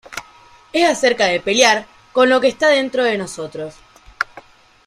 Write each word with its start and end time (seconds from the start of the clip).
Es 0.73 0.89
acerca 0.89 1.25
de 1.25 1.39
pelear 1.39 1.85
con 2.11 2.27
lo 2.27 2.41
que 2.41 2.47
esta 2.47 2.69
dentro 2.69 3.03
de 3.03 3.19
nosotros. 3.19 3.75